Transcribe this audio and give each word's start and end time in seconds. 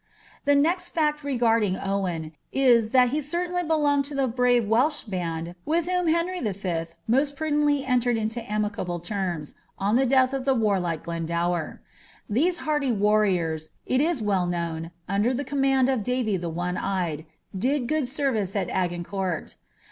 The 0.45 0.55
next 0.55 0.89
fact 0.95 1.23
regarding 1.23 1.77
Owen, 1.77 2.31
is, 2.51 2.89
that 2.89 3.09
he 3.09 3.21
certainly 3.21 3.61
belonged 3.61 4.05
to 4.05 4.15
th* 4.15 4.29
brmve 4.31 4.67
Welsh 4.67 5.03
band 5.03 5.53
with 5.63 5.85
whom 5.87 6.07
Henry 6.07 6.39
V. 6.39 6.85
most 7.07 7.35
prudently 7.35 7.85
entered 7.85 8.17
into 8.17 8.39
■tnicable 8.39 9.03
terms, 9.03 9.53
on 9.77 9.97
the 9.97 10.07
death 10.07 10.33
of 10.33 10.43
the 10.43 10.55
warlike 10.55 11.03
Glendower. 11.03 11.81
These 12.27 12.57
hardy 12.65 12.91
warriors, 12.91 13.69
it 13.85 14.01
is 14.01 14.23
well 14.23 14.47
known, 14.47 14.89
under 15.07 15.35
the 15.35 15.43
command 15.45 15.87
of 15.87 16.01
Dary 16.01 16.35
the 16.35 16.49
One 16.49 16.77
nyed,' 16.77 17.25
did 17.55 17.87
good 17.87 18.09
service 18.09 18.55
at 18.55 18.71
Agincourt. 18.71 19.55